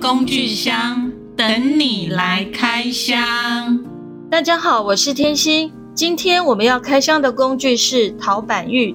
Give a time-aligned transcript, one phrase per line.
[0.00, 3.82] 工具箱等你来开箱。
[4.30, 5.72] 大家好，我是天心。
[5.94, 8.94] 今天我们要开箱的工具是陶板浴。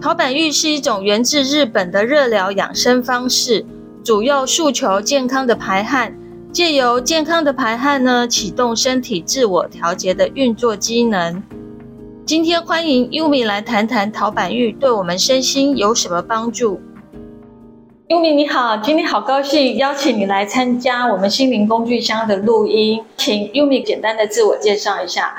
[0.00, 3.64] 陶板浴是一种源自日本的热疗养生方式，
[4.02, 6.12] 主要诉求健康的排汗，
[6.52, 11.40] 借由健康的排汗呢，启动身体自我调节的运作机能。
[12.26, 16.80] 今天欢迎 Yumi 来谈谈陶板浴对我们身心有什么帮助。
[18.12, 25.34] Yumi 你好，今天好高兴邀请你来参加我们心灵工具箱的录音，请 Yumi 简单的自我介绍一下。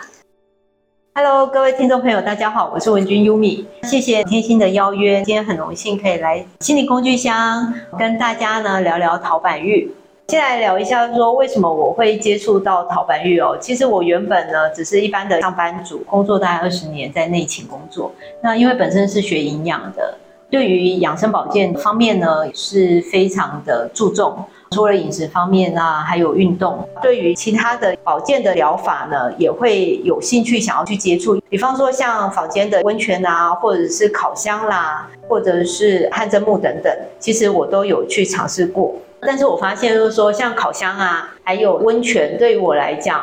[1.14, 9.94] Hello，各位听众朋友，大家好，我是文君 Yumi，谢谢天心的邀约，今天很荣幸可以来心灵工具箱跟大家呢聊聊陶板浴。
[10.30, 13.56] 先来聊一下，说为什么我会接触到陶板浴哦。
[13.62, 18.12] 其实我原本呢，只是一般的上班族，工作大概二十年，在内勤工作。
[18.42, 20.18] 那因为本身是学营养的，
[20.54, 24.38] 对于养生保健方面呢，是非常的注重。
[24.70, 31.42] 除了饮食方面啊，还有运动，对于其他的保健的疗法呢，也会有兴趣想要去接触。
[31.50, 38.94] 比方说像坊间的温泉啊，或者是烤箱啦，或者是汗蒸幕等等，其实我都有去尝试过。
[39.22, 43.22] 但是我发现，就是说，像烤箱啊，还有温泉，对于我来讲，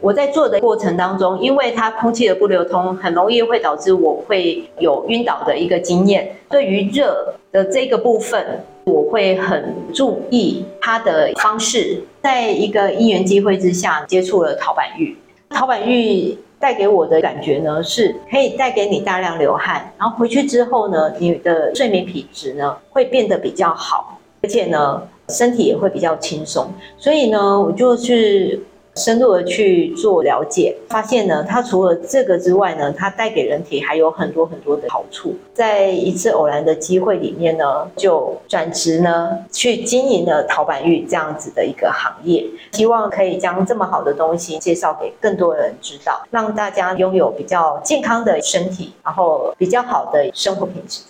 [0.00, 6.36] 我在做的过程当中，因为它空气的不流通，很容易会导致我会有晕倒的一个经验。
[6.48, 12.02] 对于热的这个部分，我会很注意它的方式。
[12.22, 15.16] 在一个因缘机会之下，接触了陶板浴。
[15.50, 25.02] 陶板浴带给我的感觉呢，是可以带给你大量流汗，然后回去之后呢，你的睡眠品质呢会变得比较好，而且呢。
[25.30, 28.58] 身体也会比较轻松，所以呢，我就是
[28.98, 35.36] 深入的去做了解，发现呢，它除了这个之外呢，它带给人体还有很多很多的好处。
[35.54, 51.02] 在一次偶然的机会里面呢，就转职呢，去经营了陶板玉这样子的一个行业，希望可以将这么好的东西介绍给更多人知道，让大家拥有比较健康的身体，然后比较好的生活品质。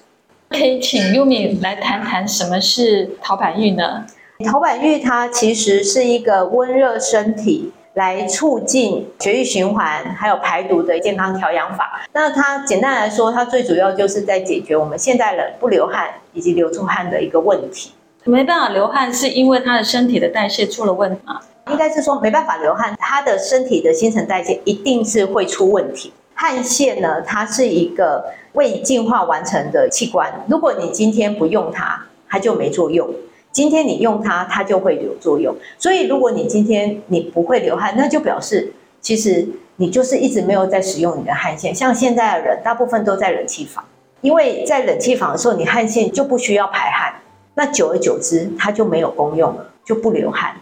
[0.50, 4.06] 可以请 Yumi 来谈谈什么是陶板浴呢？
[4.47, 12.00] 陶板浴它其实是一个温热身体，来促进血液循环还有排毒的健康调养法。
[12.12, 17.92] 那它简单来说，它最主要就是在解决我们现代人不流汗以及流出汗的一个问题。
[18.25, 21.41] 没办法流汗是因为他的身体的代谢出了问题吗？
[21.70, 26.12] 应该是说没办法流汗，他的身体的新陈代谢一定是会出问题。
[26.34, 30.32] 汗腺呢，它是一个未进化完成的器官。
[30.48, 33.09] 如果你今天不用它，它就没作用；
[33.50, 35.54] 今天你用它，它就会有作用。
[35.78, 41.75] 所以，如果你今天你不会流汗，那就表示其实你就是一直没有在使用你的汗腺。
[41.75, 43.84] 像现在的人，大部分都在冷气房，
[44.20, 47.14] 因为在冷气房的时候，你汗腺就不需要排汗，
[47.54, 50.54] 那久而久之，它就没有功用了，就不流汗。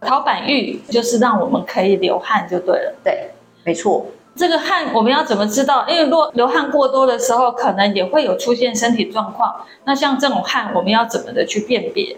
[0.00, 2.94] 陶板浴就是让我们可以流汗就对了。
[3.02, 3.30] 对，
[3.64, 4.06] 没错。
[4.36, 5.86] 这个汗我们要怎么知道？
[5.88, 9.54] 因为若流汗过多的时候，可能也会有出现身体状况。
[9.84, 12.16] 那像这种汗，我们要怎么的去辨别？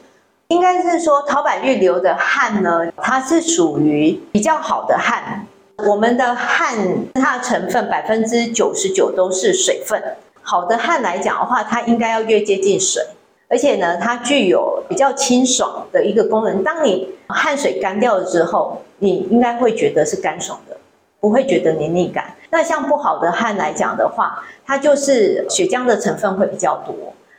[0.49, 5.47] 应该是说，陶板浴流的汗呢，它是属于比较好的汗。
[5.87, 6.77] 我们的汗，
[7.15, 10.01] 它的成分百分之九十九都是水分。
[10.43, 13.03] 好的汗来讲的话，它应该要越接近水，
[13.49, 16.63] 而且呢，它具有比较清爽的一个功能。
[16.63, 20.77] 当你汗水干掉了之后，你应该会觉得是干爽的。
[21.19, 22.37] 不会觉得黏腻感。
[22.51, 26.95] 那像不好的汗来讲的话，它就是血浆的成分会比较多，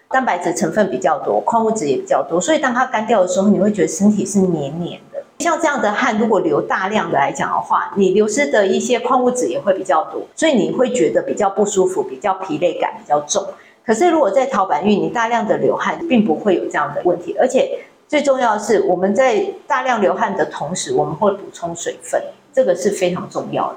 [0.10, 2.40] 蛋白质成分比较多，矿物质也比较多。
[2.40, 5.24] 所以当它干掉的时候，你会觉得身体是黏黏的。
[5.40, 13.46] 像这样的汗，如果流大量的来讲的话，你流失的一些矿物质也会比较多，所以你会觉得比较不舒服，比较疲累感比较重。
[13.86, 17.36] 可是如果在陶板浴，你大量的流汗，并不会有这样的问题。
[17.40, 22.22] 而且最重要的是，我们在大量流汗的同时，我们会补充水分。
[22.52, 23.76] 这个是非常重要的。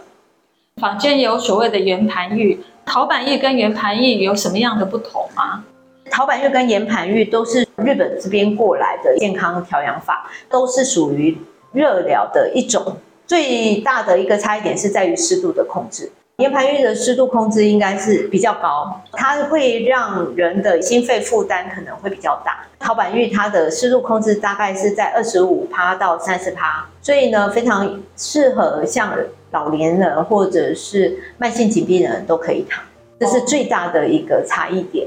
[0.80, 5.64] 坊间有所谓的圆盘浴，陶板浴跟圆盘浴有什么样的不同吗？
[6.10, 11.38] 陶板浴跟岩盘浴都是日本这边过来的健康调养法，都是属于
[11.72, 12.96] 热疗的一种。
[13.26, 16.10] 最大的一个差异点是在于湿度的控制。
[16.38, 22.64] 岩盘浴的湿度控制应该是比较高，它会让人的心肺负担可能会比较大。
[22.78, 29.14] 陶板浴它的湿度控制大概是在二十五趴到三十趴，所以呢，非常适合像
[29.52, 32.82] 老年人或者是慢性疾病的人都可以躺，
[33.20, 35.06] 这是最大的一个差异点。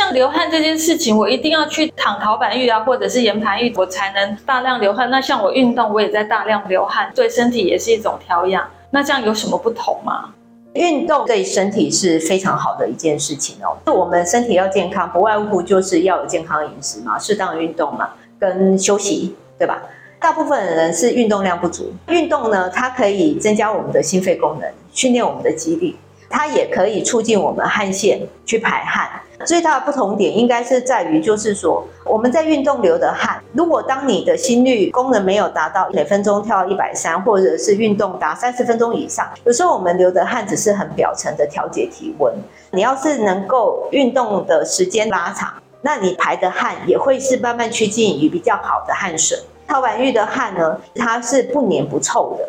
[0.00, 5.10] 像流汗这件事情，我一定要去躺陶板浴啊，或者是岩盘浴，我才能大量流汗。
[5.10, 8.66] 那像我运动，我也在大量流汗，对身体也是一种调养。
[8.92, 10.32] 那这样有什么不同吗？
[10.72, 13.76] 运动对身体是非常好的一件事情哦。
[13.92, 18.08] 我们身体要健康，不外乎就是要有健康饮食嘛，适当运动嘛，
[18.38, 19.36] 跟休息。
[19.58, 19.82] 对吧？
[20.18, 21.92] 大部分人是运动量不足。
[22.08, 25.98] 运动呢，它可以增加我们的心肺功能，训练我们的肌力，
[26.30, 29.10] 它也可以促进我们汗腺去排汗。
[29.46, 42.32] 最大的不同点应该是在于，就是说我们在运动流的汗，如果当你的心率功能没有达到每分钟跳一百三，或者是运动达三十分钟以上，有时候我们流的汗只是很表层的调节体温。
[42.70, 49.38] 你要是能够运动的时间拉长，那你排的汗也会是慢慢趋近于比较好的汗水。
[49.66, 52.46] 陶板浴的汗呢，它是不黏不臭的，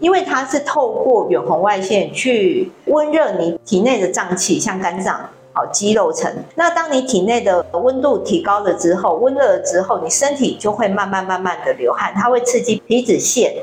[0.00, 5.20] 因为它是透过远红外线去温热你体内的脏器，像肝脏、
[5.52, 6.30] 好肌肉层。
[6.54, 13.54] 那当你体内的温度提高了之后，温热了之后，你身体就会慢慢慢慢的流汗，它会刺激皮脂腺，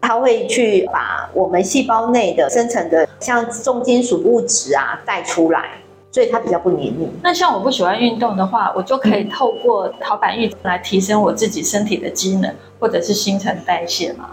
[0.00, 5.70] 它会去把我们细胞内的生成的像重金属物质啊带出来。
[6.12, 7.08] 所以它比较不黏腻。
[7.22, 14.30] 那像我不喜欢运动的话，我就可以透过陶板浴来提升我自己身体的机能，或者是新陈代谢嘛。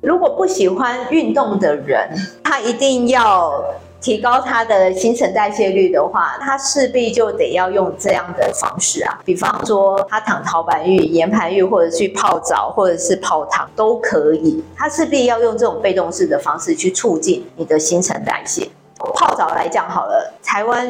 [0.00, 2.08] 如果不喜欢运动的人，
[2.42, 3.62] 他一定要
[4.00, 9.20] 提高他的新陈代谢率的话，他势必就得要用这样的方式啊。
[9.26, 14.64] 比方说，他躺陶板浴、岩盘浴，或者去泡澡，或者是泡汤都可以。
[14.74, 18.66] 他势必要用这种被动式的方式去促进你的新陈代谢。
[19.14, 20.88] 泡澡来讲好了，台湾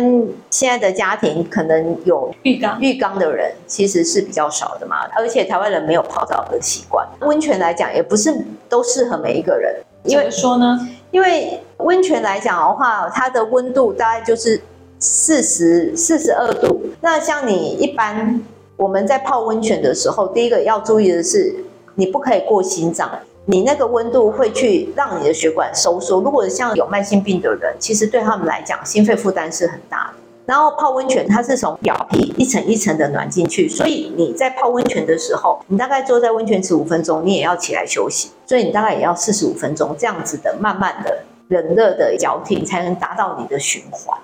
[0.51, 7.07] 现在的家庭可能有浴缸，浴缸的人其实是比较少的嘛，而且台湾人没有泡澡的习惯。
[7.21, 8.35] 温泉来讲，也不是
[8.69, 9.75] 都适合每一个人。
[10.05, 10.79] 因为说呢？
[11.11, 14.61] 因为温泉来讲的话，它的温度大概就是
[14.99, 16.81] 四十四十二度。
[17.01, 18.41] 那像你一般
[18.77, 21.55] 我们在泡温泉的时候，第一个要注意的是，
[21.97, 23.11] 你不可以过心脏。
[23.47, 26.21] 你那个温度会去让你的血管收缩。
[26.21, 30.15] 如果像有慢性病的人，其实对他们来讲，心肺负担是很大的。
[30.47, 38.31] 然后泡温泉，它是从表皮一层一层的暖进去，所以你在泡温泉的时候，你大概坐在温泉池五分钟，你也要起来休息。
[38.47, 44.19] 所以你大概也要四十五分钟这样子的，慢慢的冷热的交替，才能达到你的循环。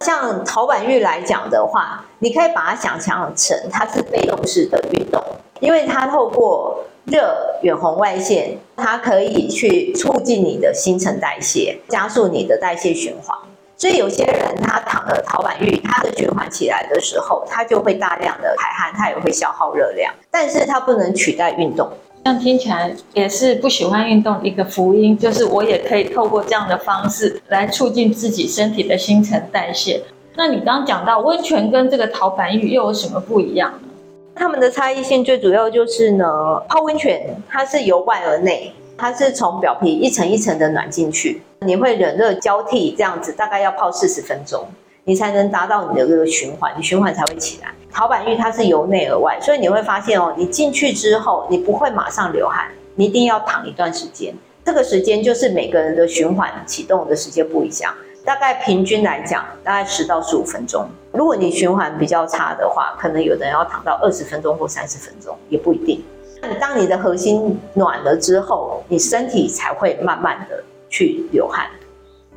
[0.00, 5.22] 像陶板浴来讲的话，你可以把它想象成它是被动式的运动，
[5.60, 13.36] 因为它透过热远红外线，它可以去促进你的新陈代谢，加速你的代谢循环。
[13.76, 21.88] 所以有些人他躺了陶板浴，他的循环起来的时候，他就会大量的排汗，他也会消耗热量，但是它不能取代运动。
[22.24, 30.02] 这样听起来也是不喜欢运动的一个福音，就是我也可以透过这样的方式来促进自己身体的新陈代谢。
[30.34, 33.72] 那你刚刚讲到温泉跟这个陶板浴又有什么不一样？
[34.38, 36.26] 它们的差异性最主要就是呢，
[36.68, 44.66] 泡温泉它是由外而内，它是从表皮一层一层的暖进去，你会冷热交替这样子，大概要泡四十分钟，
[45.04, 47.68] 你才能达到你的这个循环，你循环才会起来。
[47.90, 57.94] 陶板浴它是由内而外，所以你会发现哦，你进去之后，你不会马上流汗，你一定要躺一段时间，这个时间就是每个人的循环启动的时间不一样。
[58.22, 60.86] 大概平均来讲，大概十到十五分钟。
[61.16, 66.04] 如果你循环比较差的话，可能有的人要躺到二十分钟或三十分钟，也不一定。
[66.60, 71.66] 当你的核心暖了之后，你身体才会慢慢的去流汗。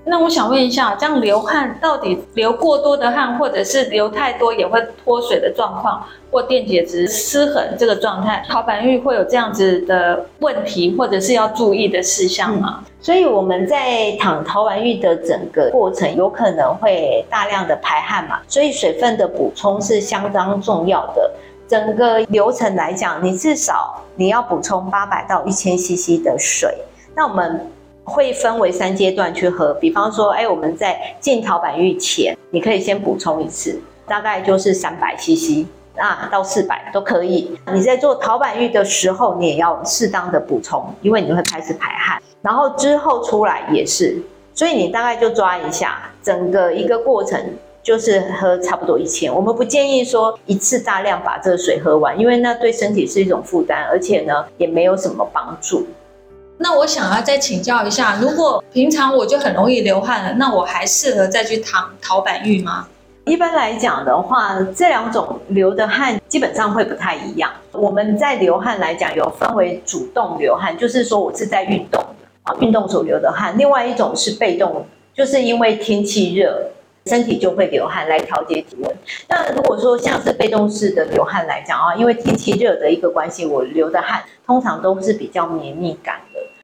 [0.05, 12.79] 那我想问一下，这样流汗到底流过多的汗，或者是流太多也会脱水的状况，或电解质失衡这个状态，陶板浴会有这样子的问题，或者是要注意的事项吗？
[12.79, 21.29] 嗯，所以我们在躺陶板浴的整个过程，有可能会大量的排汗嘛，所以水分的补充是相当重要的。
[21.67, 26.75] 整个流程来讲，你至少你要补充八百到一千 CC 的水。
[27.15, 27.69] 那我们
[28.09, 37.55] 会分为三阶段去喝，比方说，哎，我们在进陶板浴前，你可以先补充一次，大概就是三百 CC，啊，到四百都可以。
[37.71, 44.21] 你在做陶板浴的时候，你也要适当的补充，因为你会开始排汗，然后之后出来也是，
[44.53, 47.39] 所以你大概就抓一下，整个一个过程
[47.83, 49.33] 就是喝差不多一千。
[49.33, 55.85] 我们不建议说一次大量把这个水喝完，因为那对身体是一种负担，而且呢也没有什么帮助。
[56.61, 62.85] 那我想要再请教一下，如果平常我就很容易流汗了，那我还适合再去躺陶板浴吗？
[63.23, 67.49] 一般来讲的话，这两种流的汗基本上会不太一样。
[67.71, 72.03] 我们在流汗来讲，有分为主动流汗，就是说我是在运动
[72.43, 76.71] 啊，运动所流的汗；另外一种是被动，就是因为天气热，
[77.05, 78.97] 身体就会流汗来调节体温。
[79.29, 86.15] 那如果说像是被动式的流汗来讲啊，因为天气热的一个关系，我流的汗通常都是比较绵密感。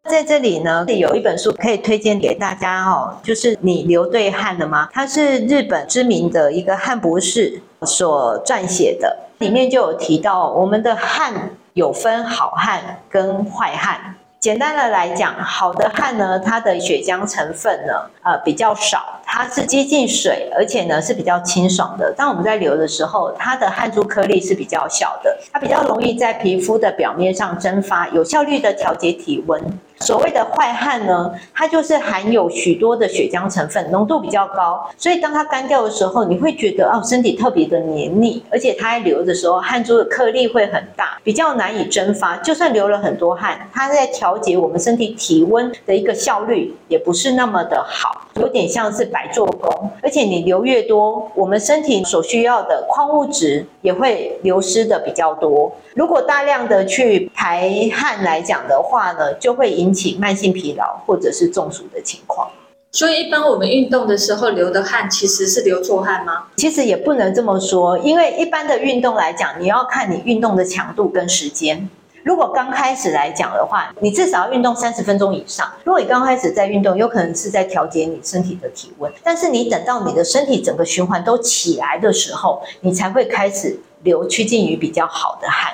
[0.08, 4.88] 在这里呢，有一本书可以推荐给大家哦，就是你流对汗了吗？
[4.94, 14.16] 它是日本知名的一个汗博士所撰写的，里面就有提到，我们的汗有分好汗跟坏汗。
[14.40, 22.14] 简单的来讲，好的汗呢，它的血浆成分呢，呃，比较少，它是接近水，而且呢是比较清爽的。
[22.16, 29.60] 当我们在流的时候，它的汗珠颗粒是比较小的，它比较容易在皮肤的表面上蒸发，有效率的调节体温。
[30.00, 42.36] 所谓的坏汉呢，它就是含有许多的血浆成分，浓度比较高，所以当它干掉的时候，你会觉得哦，身体特别的黏腻，而且它在流的时候，汗珠的颗粒会很大，比较难以蒸发。
[42.38, 49.90] 就算流了很多汗，它在调节我们身体体温的一个效率也不是那么的好，有点像是白做工。
[50.04, 55.72] 而且你流越多，我们身体所需要的矿物质也会流失的比较多。
[55.96, 62.50] 如果大量的去排汗来讲的话呢，就会引起慢性疲劳或者是中暑的情况。
[62.92, 66.44] 所以，一般我们运动的时候流的汗其实是流错汗吗？
[66.56, 71.90] 其实也不能这么说，因为一般的运动来讲，你要看你运动的强度跟时间。
[72.24, 75.70] 如果刚开始来讲的话，你至少要运动三十分钟以上。
[75.84, 85.74] 如果你刚开始在运动，有可能是在调节你身体的体温，但是你等到你的身体整个循环都起来的时候，你才会开始流趋近于比较好的汗。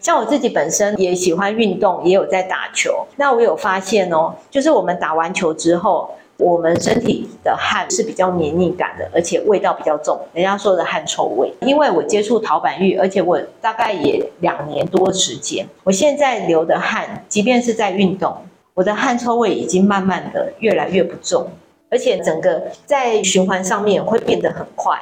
[0.00, 3.06] 像我自己本身也喜欢运动，也有在打球。
[3.16, 11.52] 那我有发现哦，就是我们打完球之后，我们身体的汗是比较黏腻感的，而且味道比较重，人家说的汗臭味。
[11.60, 18.34] 因为我接触陶板浴，而且我大概也两年多时间，我现在流的汗，即便是在运动，
[18.72, 21.46] 我的汗臭味已经慢慢的越来越不重，
[21.90, 24.98] 而且整个在循环上面会变得很快，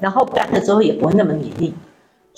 [0.00, 1.74] 然后干了之后也不会那么黏腻。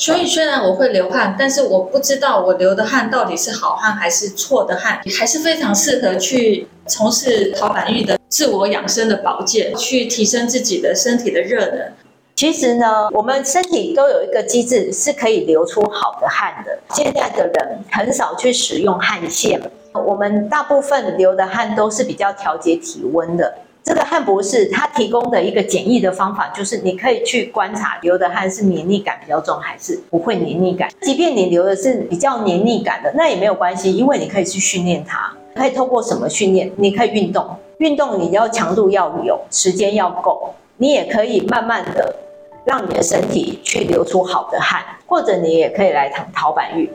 [0.01, 11.93] 所以虽然我会流汗，但是我不知道我流的汗到底是好汗还是错的汗，还是非常适合去从事陶板浴的自我养生的保健，去提升自己的身体的热能。
[12.35, 16.79] 其实呢，我们身体都有一个机制是可以流出好的汗的。
[16.95, 19.61] 现在的人很少去使用汗腺，
[19.93, 23.53] 我们大部分流的汗都是比较调节体温的。
[23.83, 30.89] 这个汗博士他提供的一个简易的方法，就是你可以去观察流的汗是黏腻感比较重还是不会黏腻感。
[31.01, 35.33] 即便你流的是比较黏腻感的，那也没有关系，因为你可以去训练它。
[35.55, 36.71] 可以透过什么训练？
[36.77, 40.55] 你可以运动，运动你要强度要有，时间要够。
[40.77, 42.15] 你也可以慢慢的
[42.65, 46.89] 让你的身体去流出好的汗，或者你也可以来躺陶板浴。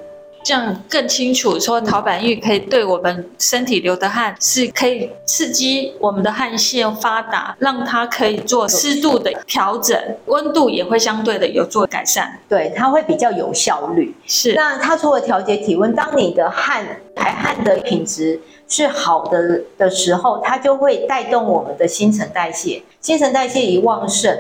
[0.46, 12.40] 这样更清楚，说陶板浴可以对我们身体流的汗是可以刺激我们的汗腺发达，让它可以做适度的调整，温度也会相对的有做改善。
[12.48, 14.16] 对，它会比较有效率。
[14.28, 16.86] 是，那它除了调节体温，当你的汗
[17.16, 22.84] 排汗的品质是好的的时候，它就会带动我们的新陈代谢。
[23.02, 24.38] 新陈代谢一旺盛，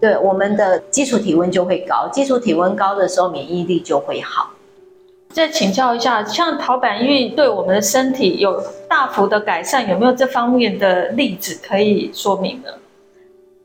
[0.00, 2.08] 对，我们的基础体温就会高。
[2.12, 4.50] 基础体温高的时候，免疫力就会好。
[5.30, 12.68] 再请教一下，像陶板浴对我们的身体有大幅的改善，有没有这方面的例子可以说明呢？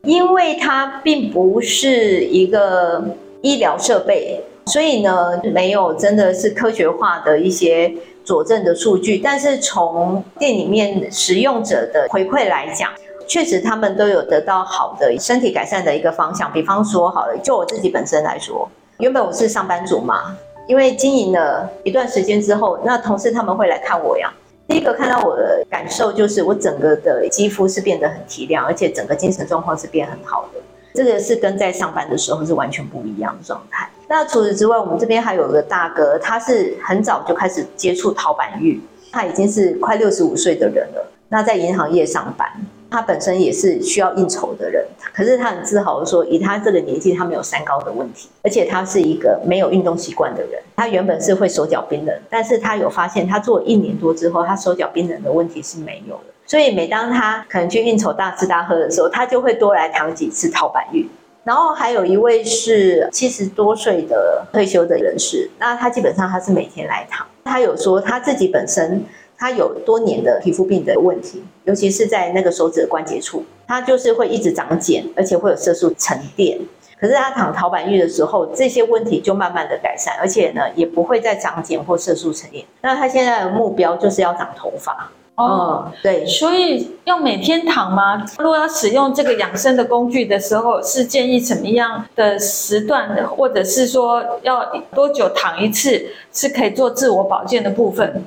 [0.02, 3.02] 因为它并不是一个
[3.40, 7.92] 医疗设备，所以呢，没有真的是科学化的一些
[8.22, 9.18] 佐证的数据。
[9.18, 12.90] 但是从店里面使用者的回馈来讲，
[13.26, 16.52] 确实他们都有得到好的身体改善的一个方向。
[16.52, 18.68] 比方说，好了，就我自己本身来说，
[18.98, 20.36] 原本我是上班族嘛。
[20.66, 24.32] 因为经营了一段时间之后，那同事他们会来看我呀。
[24.66, 30.60] 第一个看到我的感受就是，我整个的肌肤是变得很提亮，而且整个精神状况是变很好的。
[30.94, 33.86] 这个是跟在上班的时候是完全不一样的状态。
[34.08, 38.80] 那除此之外，我们这边还有个大哥，他是很早就开始接触陶板浴，
[39.12, 41.12] 他已经是快六十五岁的人了。
[41.28, 42.48] 那在银行业上班。
[42.94, 50.62] 他本身也是需要应酬的人，可是他很自豪的说，以他这个年纪，他没有三高的问题，而且他是一个没有运动习惯的人。
[50.76, 56.32] 他原本是会手脚冰冷，但是他有发现，他做一年多之后，他手脚冰冷的问题是没有的。
[56.46, 61.08] 所以每当他可能去应酬大吃大喝的时候，他就会多来躺几次陶板浴。
[61.42, 67.26] 然后还有一位是七十多岁的退休的人士，那他基本上他是每天来躺。
[67.44, 69.04] 他有说他自己本身。
[69.44, 76.58] 他有多年的皮肤病的问题，尤其是在那个手指的关节处，他就是会一直长茧，而且会有色素沉淀。
[76.98, 82.64] 可是他躺陶板浴的时候，这些问题就慢慢的改善，而且呢，也不会再长茧或色素沉淀。
[82.80, 85.10] 那他现在的目标就是要长头发。
[85.34, 88.24] 哦，对，所以要每天躺吗？
[88.38, 98.24] 如果要使用这个养生的工具的时候，是建议什么样的时段的，或者是说要多久躺一次，是可以做自我保健的部分？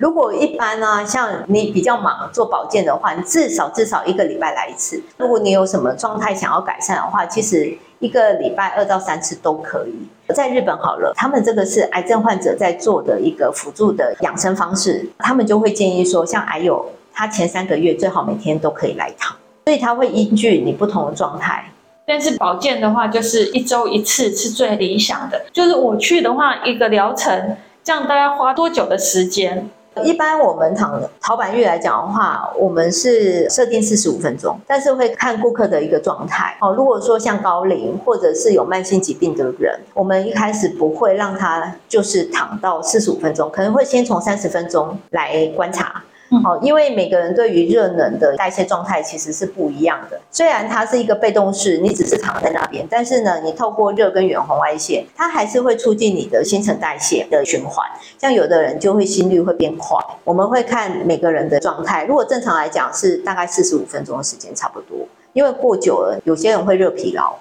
[0.00, 4.98] 如果一般呢、啊，像你比较忙做保健的话，你至少至少一个礼拜来一次。
[5.18, 9.92] 如果你有什么状态想要改善的话，其实一个礼拜二到三次都可以。
[10.34, 21.70] 在日本好了，他们这个是癌症患者在做的一个辅助的养生方式，他们就会建议说，像癌友，他前三个月最好每天都可以来一趟，所以他会依据你不同的状态。
[22.06, 25.44] 但是保健的话，就是一周一次是最理想的。
[25.52, 27.54] 就是我去的话，一个疗程，
[27.84, 29.68] 这样大概花多久的时间？
[30.02, 36.56] 一般我们躺陶板浴来讲的话，我们是设定四十五分钟，但是会看顾客的一个状态。
[36.60, 46.02] 哦，如果说像高龄或者是有慢性疾病的人，我们一开始不会让他就是躺到四十五分钟，可能会先从三十分钟来观察。
[46.44, 50.20] 哦，因为每个人对于热能的代谢状态其实是不一样的。
[50.30, 57.84] 虽然它是一个被动式，你只是躺在那边，但是呢，你透过热跟远红外线，它还是会促进你的新陈代谢的循环。
[58.16, 59.98] 像有的人就会心率会变快。
[60.22, 64.98] 我们会看每个人的状态，如果正常来讲是大概四十五分钟的时间差不多，
[65.32, 67.34] 因为过久了有些人会热疲劳。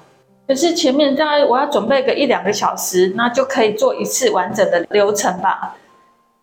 [0.48, 5.76] 可是前面大概我要准备个一两个小时，那就可以做一次完整的流程吧。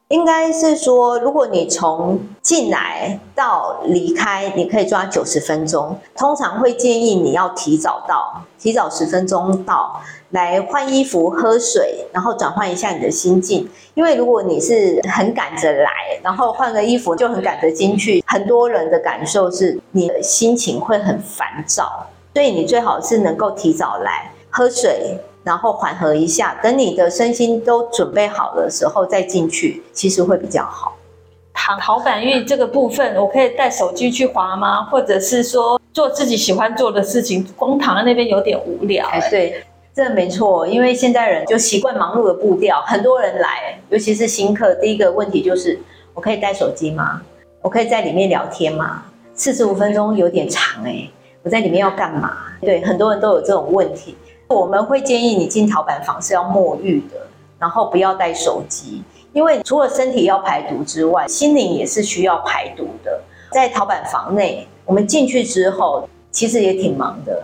[0.08, 5.98] 应该是说，如果你从进来到离开，你可以抓九十分钟。
[6.14, 13.68] 通常会建议你要提早到，提早十分钟到，来换衣服、喝水，然后转换一下你的心境。
[13.94, 15.90] 因为如果你是很赶着来，
[16.22, 25.18] 然后换个衣服就很赶着进去，很多人的感受是你的心情会很烦躁，所以你最好是能够提早来喝水。
[25.46, 30.96] 然后缓和一下，等你的身心都准备好的时候再进去，其实会比较好。
[31.54, 34.82] 躺陶板浴这个部分，我可以带手机去滑吗？
[34.86, 39.06] 或者是说做自己喜欢做的事情，光躺在那边有点无聊。
[39.06, 39.62] 哎，对，
[39.94, 45.78] 这没错，因为现在人就习惯忙碌的步调，很多人来，尤其是新客，第一个问题就是，
[46.12, 47.22] 我可以带手机吗？
[47.62, 49.04] 我可以在里面聊天吗？
[49.32, 51.08] 四十五分钟有点长哎，
[51.44, 52.36] 我在里面要干嘛？
[52.60, 54.16] 对，很多人都有这种问题。
[54.48, 57.26] 我们会建议你进陶板房是要沐浴的，
[57.58, 63.20] 然后不要带手机，因为除了身体要排毒之外，心灵也是需要排毒的。
[63.50, 67.42] 在陶板房内，我们进去之后，其实也挺忙的。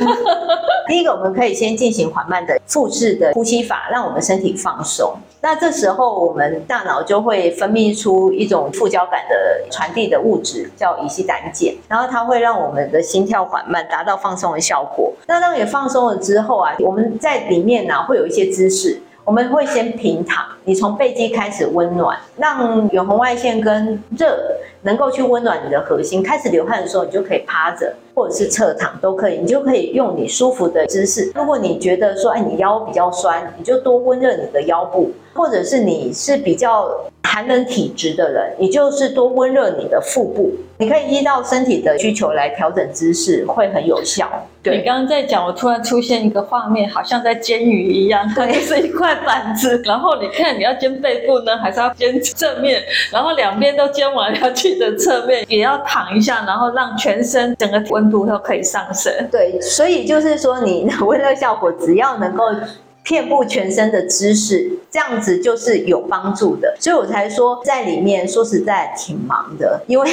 [0.88, 5.14] 第一个，我们可以先进行缓慢的腹式的呼吸法，让我们身体放松。
[5.42, 9.36] 那这时候，我们大脑就会分泌出一种副交感的
[9.70, 15.12] 传递的物质，叫乙烯胆碱，然后它会让我们的心跳缓慢，达到放松的效果。
[15.26, 19.02] 那当你放松了之后啊，我们在里面呢、啊、会有一些姿势。
[19.26, 24.36] 我们会先平躺，你从背肌开始温暖，让远红外线跟热
[24.82, 26.22] 能够去温暖你的核心。
[26.22, 31.32] 开始流汗的时候，你就可以趴着或者是侧躺都可以，你就可以用你舒服的姿势。
[31.34, 36.88] 如果你觉得说，哎，你腰比较酸，你就多温热你的腰部，或者是你是比较
[37.22, 40.52] 寒冷体质的人，你就是多温热你的腹部。
[40.76, 44.28] 你可以依照身体的需求来调整姿势，会很有效。
[44.60, 49.80] 对，你刚刚在讲，我突然出现一个画面，好像在煎鱼一样，对，是一块板子。
[49.86, 52.82] 然后你看，你要煎背部呢，还是要煎侧面？
[53.12, 59.12] 然后两边都煎完，要记得侧面也要躺一下，然后让全身整个温温度都可以上升。
[59.30, 62.44] 对，所以就是说，你 温热效果只要能够。
[63.06, 70.10] 遍布全身的姿势，这样子就是有帮助的，所以我才说在里面说实在挺忙的，因为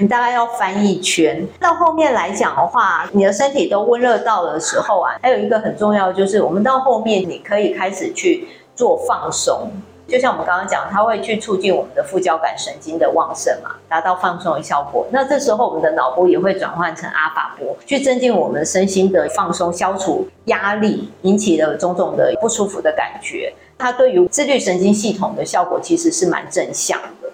[0.00, 1.46] 你大概要翻一圈。
[1.60, 9.70] 到后面来讲的话，你的身体都温热到的时候啊，还有一个很重要就是，我们到后面你可以开始去做放松。
[10.12, 15.06] 就像我们刚刚讲，它会去促进我们的副交感神经的旺盛嘛，达到放松的效果。
[15.10, 23.54] 那这时候我们的脑波也会转换成阿法波，去增进我们身心的放松，消除压力引起的种种的不舒服的感觉。
[23.78, 27.30] 它对于自律神经系统的效果其实是蛮正向的。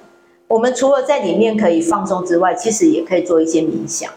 [0.46, 4.08] 我们除了在里面可以放松之外，其实也可以做一些冥想，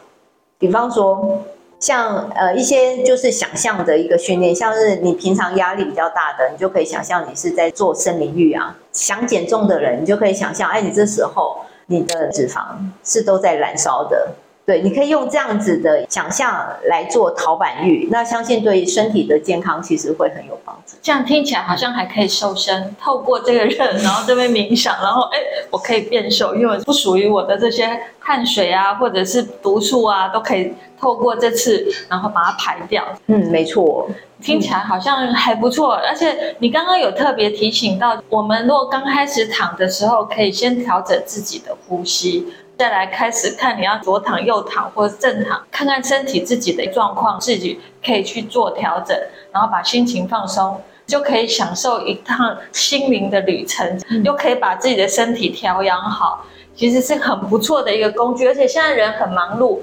[0.59, 1.41] 比方说。
[1.81, 8.77] 像呃一些就是想象的一个训练，像是你平常压力比较大的，你就可以想象你是在做森林浴啊。
[8.93, 12.61] 想减重的人，你就可以想象，哎，你这时候你的脂肪
[13.03, 14.35] 是都在燃烧的。
[14.71, 20.95] 对，你可以用这样子的想象来做陶板浴，那相信对身体的健康其实会很有帮助。
[21.01, 25.39] 这样听起来好像还可以瘦身，透过这个热，然后这边冥想，然后哎，
[25.71, 33.03] 我可以变瘦，因为不属于我的这些汗水啊，或者是毒素啊，都可以透过这次，然后把它排掉。
[33.27, 34.07] 嗯，没错，
[34.41, 35.95] 听起来好像还不错。
[35.95, 42.47] 而且你刚刚有特别提醒到，我们如果刚开始躺的时候，可以先调整自己的呼吸。
[42.77, 49.15] 再来开始看你要左躺右躺或者正躺，看看身体自己的状况，自己可以去做调整，
[49.51, 56.43] 然后把心情放松，就可以享受一趟心灵的旅程，嗯、又可以把自己的身体调养好，
[56.75, 58.47] 其实是很不错的一个工具。
[58.47, 59.79] 而且现在人很忙碌，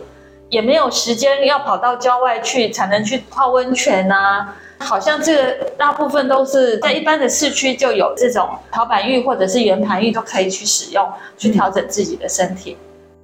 [0.48, 4.56] 也没有时间要跑到郊外去才能去泡温泉啊。
[4.78, 12.76] 好像这个大部分都是在一般的市区就有这种陶板浴或者是圆盘浴都可以去使用，去调整自己的身体。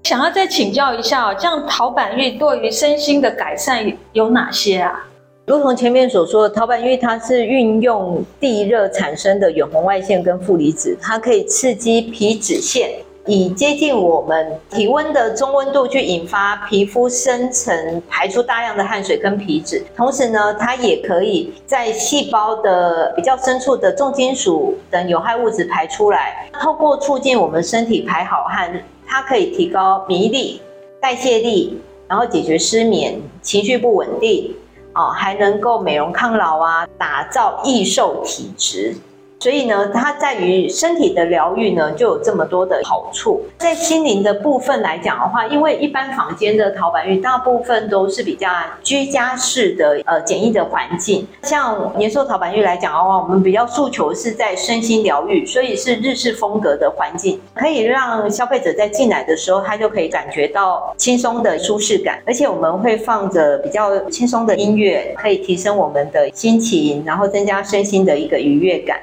[0.02, 5.06] 想要再请教一下哦，这样陶板浴对于身心的改善有哪些啊？
[5.46, 12.90] 如同前面所说的，陶板浴它是运用地热产生的远红外线跟负离子，它可以刺激皮脂腺，
[13.26, 19.82] 以接近我们体温的中温度去引发皮肤深层排出大量的汗水跟皮脂。
[19.96, 28.82] 同时呢，它也可以在细胞的比较深处的重金属等有害物质排出来，透过促进我们身体排好汗。
[29.06, 30.60] 它可以提高免疫力、
[31.00, 34.54] 代谢力，然后解决失眠、情绪不稳定，
[34.94, 38.96] 哦，还能够美容抗老啊，打造易瘦体质。
[39.40, 43.42] 所以呢，它在于身体的疗愈呢，就有这么多的好处。
[43.58, 48.48] 在心灵的部分来讲的话，因为一般房间的陶板浴大部分都是比较
[48.82, 51.26] 居家式的，呃，简易的环境。
[51.42, 62.18] 像年兽陶板浴来讲的话，我们比较诉求是在身心疗愈，所以是日式风格的环境，可以让消费者在进来的时候，他就可以感觉到轻松的舒适感。
[62.24, 68.98] 而且我们会放着比较轻松的音乐，可以提升我们的心情，然后增加身心的一个愉悦感。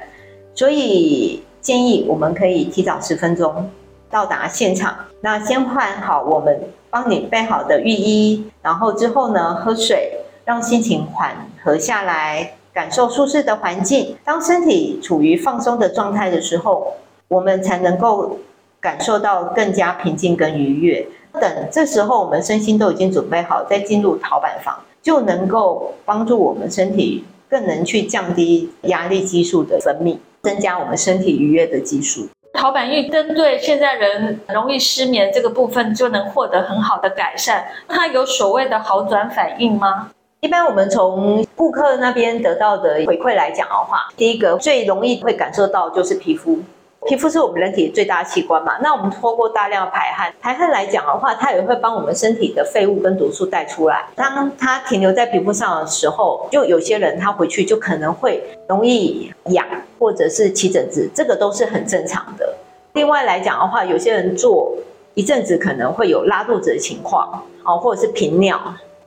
[0.54, 3.70] 所以建议我们可以提早十分钟
[4.10, 4.94] 到达现场。
[5.20, 6.60] 那先换好我们
[6.90, 14.16] 帮你备好的浴衣，然后之后呢，喝水，让心情缓和下来，感受舒适的环境。
[14.24, 16.94] 当身体处于放松的状态的时候，
[17.28, 18.38] 我们才能够
[18.80, 21.06] 感受到更加平静跟愉悦。
[21.40, 30.18] 等这时候我们身心都已经准备好，再进入陶板房，就能够帮助我们身体更能去降低压力激素的分泌。
[30.42, 32.28] 增加我们身体愉悦的激素。
[32.52, 37.66] 陶板浴针对现在人容易失眠这个部分，就能获得很好的改善。
[37.88, 40.10] 它有所谓的好转反应吗？
[40.40, 46.58] 一般我们从顾客那边得到的回馈来讲的话，第一个最容易会感受到就是皮肤。
[47.08, 54.04] 皮肤是我们人体最大器官嘛，那我们通过大量排汗，排汗来讲的话，它也会帮我们身体的废物跟毒素带出来。
[54.14, 59.66] 当它停留在皮肤上的时候，就有些人他回去就可能会容易痒，
[59.98, 62.54] 或者是起疹子，这个都是很正常的。
[62.92, 64.72] 另外来讲的话，有些人做
[65.14, 68.60] 一阵子可能会有拉肚子的情况，哦，或者是频尿，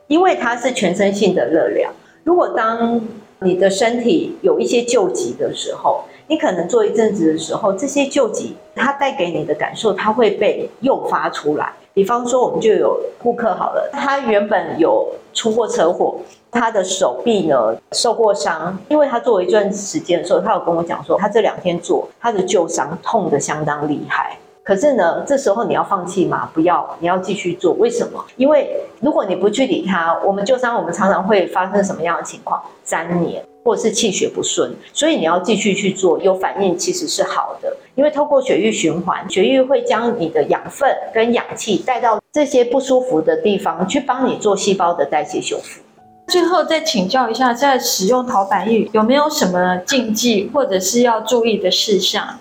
[0.07, 1.91] 因为它是全身性的热量。
[2.25, 2.99] 如果当
[3.45, 11.71] 你的身体有一些旧疾的时候，你可能做一阵子的时候，这些旧疾它带给你的感受，它会被诱发出来。
[11.93, 16.17] 比方说，我们就有顾客好了，他原本有出过车祸，
[16.49, 24.35] 他的手臂呢受过伤，因为他做一段时间的时候，他有跟我讲说，他这两天做他的旧伤痛得相当厉害。
[24.65, 26.49] 可是呢，这时候你要放弃吗？
[26.51, 27.73] 不要，你要继续做。
[27.73, 28.25] 为什么？
[28.35, 32.59] 因为如果你不去理它，我们旧伤我们常常会发生什么样的情况？
[32.85, 34.73] 粘连，或者是气血不顺。
[34.91, 45.79] 所以你要继续去做，有反应其实是好的，因为透过血液循环，血液会将你的养分跟氧气带到这些不舒服的地方，去帮你做细胞的代谢修复。
[46.27, 52.39] 最后再请教一下，在使用陶板浴有没有什么禁忌，或者是要注意的事项？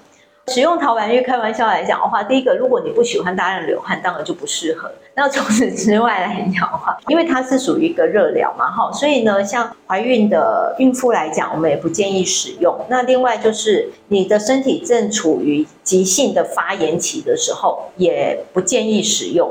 [0.48, 4.90] 使用陶板浴，开玩笑来讲的话，第一个，如果你不喜欢大量流汗，当然就不适合。
[5.14, 12.78] 那除此之外来讲的话，因为它是属于一个热疗嘛，哈，所以呢，像怀孕的孕妇来讲，我们也不建议使用。
[12.88, 19.50] 那另外就是你的身体正处于急性的发炎期的时候，也不建议使用，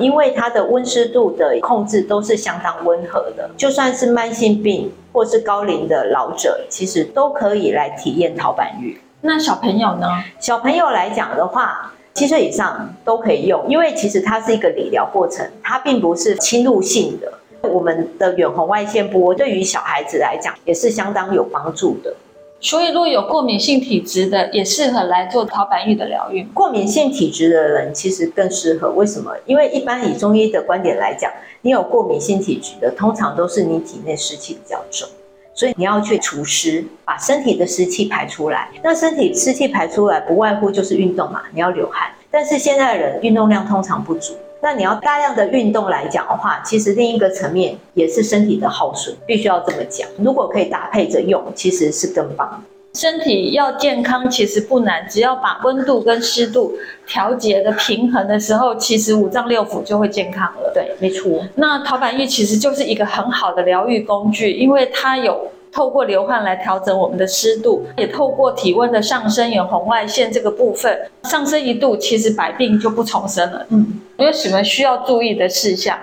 [0.00, 8.98] 因为它的温湿度的控制都是相当温和的，就算是慢性病或是高龄的老者，其实都可以来体验陶板浴。
[9.26, 10.06] 那小朋友呢？
[10.38, 17.32] 小朋友来讲的话，七岁以上都可以用，因为其实它是一个理疗过程，它并不是侵入性的。
[17.62, 22.14] 我们的远红外线波对于小孩子来讲也是相当有帮助的。
[22.60, 26.44] 所以，如果有过敏性体质的，也适合来做陶板浴的疗愈。
[26.52, 29.32] 过敏性体质的人其实更适合，为什么？
[29.46, 31.32] 因为一般以中医的观点来讲，
[31.62, 35.08] 你有过敏性体质的，通常都是你体内湿气比较重。
[35.54, 38.68] 所以你要去除湿，把身体的湿气排出来。
[38.82, 42.10] 那身体湿气排出来，不外乎就是运动嘛，你要流汗。
[42.30, 50.08] 但是现在的人运动量通常不足，那你要大量的运动来讲的话，其实另一个层面也是身体的耗损，必须要这么讲。
[50.18, 52.62] 如果可以搭配着用，其实是更棒。
[52.94, 56.72] 身体要健康其实不难，只要把温度跟湿度
[57.06, 60.70] 调节的平衡的时候，其实五脏六腑就会健康了。
[60.72, 61.44] 对，没错。
[61.56, 73.66] 那陶板浴其实就是一个很好的疗愈工具，因为它有透过流汗来调整我们的湿度，也透过体温的上升、有红外线这个部分上升一度，其实百病就不重生了。
[73.70, 75.98] 嗯，有什么需要注意的事项？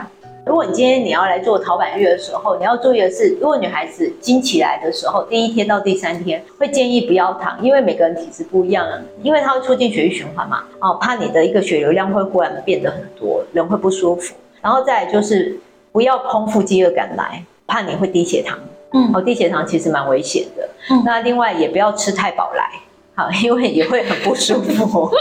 [0.51, 8.85] 如果你今天你要来做陶板浴的时候，你要注意的是，如果女孩子经期来的时候，第一天到第三天会建议不要躺，因为每个人体质不一样，
[9.23, 14.35] 因为它会促进血液循环嘛，哦，怕你的一个血流量会忽然变得很多，人会不舒服。
[14.61, 15.57] 然后再来就是
[15.93, 18.59] 不要空腹饥饿感来，怕你会低血糖。
[18.91, 20.67] 嗯，哦，低血糖其实蛮危险的。
[20.89, 22.69] 嗯，那另外也不要吃太饱来，
[23.15, 25.09] 好，因为也会很不舒服。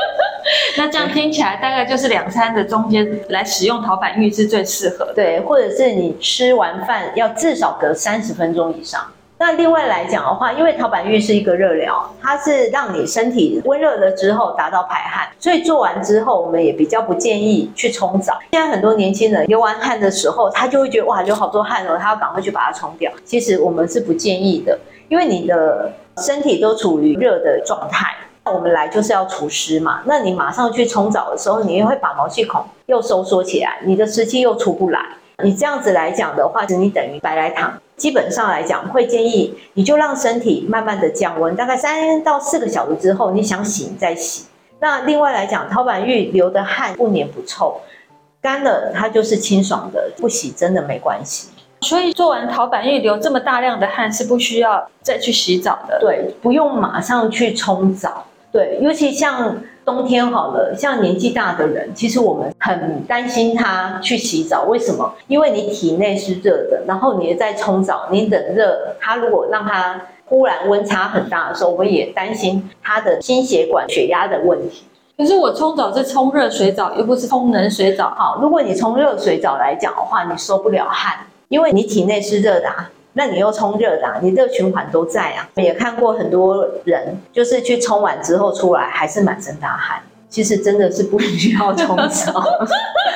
[0.79, 5.15] 那这样听起来，大概就是两餐的中间来使用陶板浴是最适合的。
[5.15, 9.01] 对，或者是你吃完饭要至少隔三十分钟以上。
[9.39, 18.39] 那另外来讲的话，因为陶板浴是一个热疗，它是让你身体温热了之后达到排汗，所以做完之后，我们也比较不建议去冲澡。
[18.53, 23.11] 现在很多年轻人流完汗的时候，他就会觉得哇，流好多汗哦，他要赶快去把它冲掉。
[23.25, 28.15] 其实我们是不建议的，因为你的身体都处于热的状态。
[28.45, 35.01] 我们来就是要除湿嘛，那你马上去冲澡的时候，你又会把毛细孔又收缩起来，你的湿气又出不来。
[35.43, 37.73] 你这样子来讲的话，你等于白来躺。
[37.97, 44.47] 基本上来讲，会建议你就让身体慢慢的降温，大概三到四个小时之后，你想洗你再洗。
[44.81, 47.81] 那另外来讲，陶板浴流的汗不黏不臭，
[48.41, 51.49] 干了它就是清爽的，不洗真的没关系。
[51.83, 58.25] 所以做完陶板浴流这么大量的汗是不需要再去洗澡的，对，不用马上去冲澡。
[58.53, 64.65] 对，尤其像冬天好了，像年纪大的人，其实我们很担心他去洗澡。
[64.65, 65.15] 为什么？
[65.29, 74.85] 因为你体内是热的，然后你在冲澡，你冷热，他如果让他忽然温差很大的时候，我们也担心他的心血管血压的问题。
[75.17, 78.13] 可是我冲澡是冲热水澡，又不是冲冷水澡。
[78.17, 81.15] 好，如果你冲热水澡来讲的话，你收不了汗，
[81.49, 82.91] 因为你体内是热的啊。
[83.15, 85.49] 那你又冲热的啊，你热循环都在啊。
[85.57, 90.01] 也看过很多人，就是去冲完之后出来还是满身大汗。
[90.29, 92.43] 其实真的是不需要冲澡。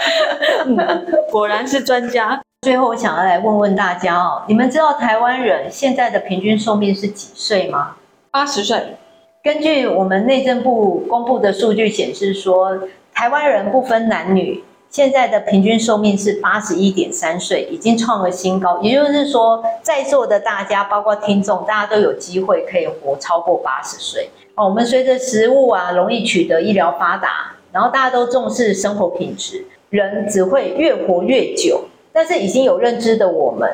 [1.31, 2.41] 果然是专家。
[2.63, 7.97] 最后我想要来问问大家哦，你们知道台湾人现在的平均寿命是几岁吗？
[8.31, 8.97] 八十岁。
[9.43, 12.79] 根据我们内政部公布的数据显示说，
[13.13, 14.65] 台湾人不分男女。
[14.95, 18.79] 现在的平均寿命是八十一点三岁，已经创了新高。
[18.81, 24.31] 也就是说，在座的大家，包括听众，大家都有机会可以活超过八十岁。
[24.55, 31.87] 哦，我们随着食物啊容易取得，医疗发达，然后大家都重视生活品质，人只会越活越久。
[32.13, 33.69] 但是已经有认知的我们，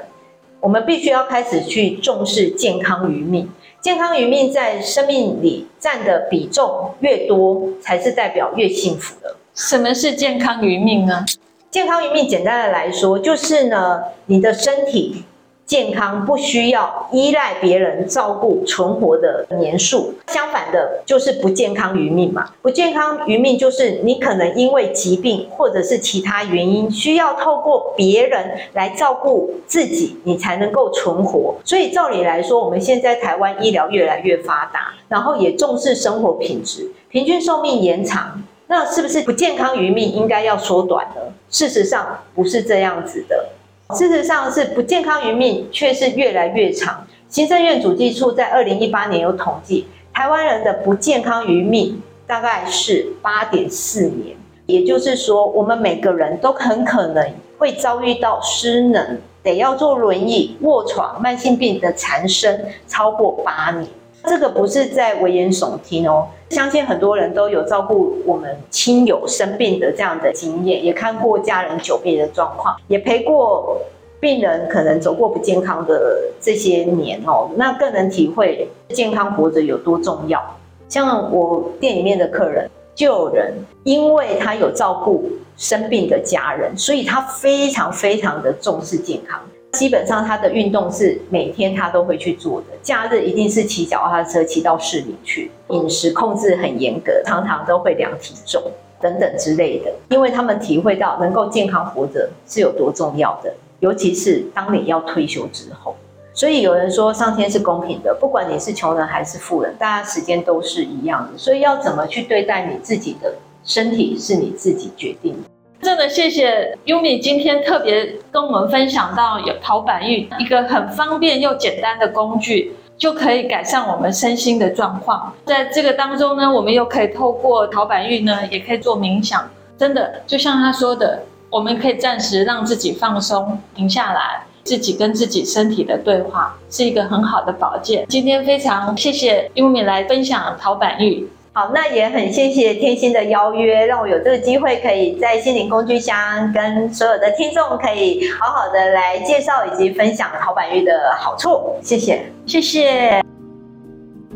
[0.60, 3.46] 我们必须要开始去重视健康余命。
[3.82, 9.36] 健康余命在生命里占的比重越多，才是代表越幸福的。
[9.54, 11.24] 什么是健康余命呢？
[11.70, 15.24] 健康余命，简单的来说，就是呢，你的身体
[15.66, 20.14] 健康不需要依赖别人照顾存活的年数。
[20.28, 22.50] 相反的，就是不健康余命嘛。
[22.62, 31.54] 不健康余命就是你可能因为疾病或者是其他原因，需要透过别人来照顾自己，你才能够存活。
[31.64, 38.42] 所以照理来说，我们现在台湾医疗越来越发达，然后也重视生活品质，平均寿命延长。
[38.70, 41.20] 那是不是不健康余命应该要缩短呢？
[41.50, 43.48] 事实上不是这样子的，
[43.96, 47.04] 事实上是不健康余命却是越来越长。
[47.28, 57.28] 行政院主计处在二零一八年有统计，台湾人的不健康余命大概是八点四年，也就是说，我们每个人都很可能
[57.58, 63.88] 会遭遇到失能，得要坐轮椅、卧床、慢性病的缠身超过八年。
[64.26, 73.80] 这个不是在危言耸听哦，相信很多人都有照顾我们亲友生病的这样的经验，也看过家人久病的状况，也陪过
[74.18, 80.42] 病人可能走过不健康的这些年哦，那更能体会健康活着有多重要。
[80.88, 89.40] 像我店里面的客人，就有人因为他有照顾生病的家人，所以他非常非常的重视健康。
[89.72, 98.60] 基本上他的运动是每天他都会去做的，假日一定是骑脚踏车骑到市里去，饮食控制很严格，常常都会量体重
[99.00, 105.94] 等等之类的，因为他们体会到能够健康活着是有多重要的，尤其是当你要退休之后。
[106.32, 115.50] 所以有人说上天是公平的，不管你是穷人还是富人，大家时间都是一样的，所以要怎么去对待你自己的身体是你自己决定的。
[115.82, 125.32] 真的谢谢优米今天特别跟我们分享到有陶板浴一个很方便又简单的工具，就可以改善我们身心的状况。
[125.46, 129.48] 在这个当中呢，我们又可以透过陶板浴呢，也可以做冥想。
[129.78, 138.04] 真的就像他说的，我们可以暂时让自己放松、停下来，自己跟自己身体的对话，是一个很好的保健。
[138.06, 141.26] 今天非常谢谢优米来分享陶板浴。
[141.52, 151.74] 好，那也很谢谢天心的邀约，让我有这个机会可以在心灵工具箱跟所有的听众可以好好的来介绍以及分享陶板浴的好处。
[151.82, 153.20] 谢谢，谢谢，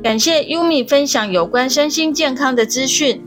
[0.03, 3.23] 感谢 Yumi 分享有关身心健康的资讯。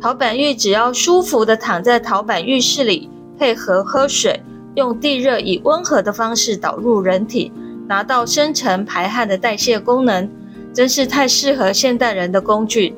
[0.00, 4.40] 陶板浴只要舒服的躺在陶板浴室里，配合喝水，
[4.76, 7.50] 用地热以温和的方式导入人体，
[7.88, 10.30] 达到深层排汗的代谢功能，
[10.72, 12.94] 真是太适合现代人的工具。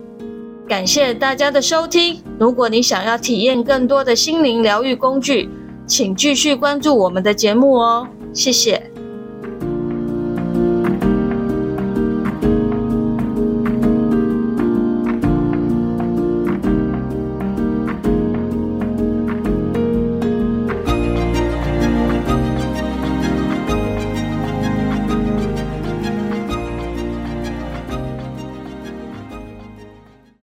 [0.68, 2.20] 感谢大家的收听。
[2.40, 5.48] 如果你想要体验更多的心灵疗愈工具，
[5.87, 8.09] 请继续关注我们的节目哦。
[8.33, 8.75] 谢谢。